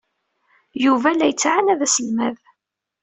[0.83, 2.37] Yuba la yettɛanad aselmad.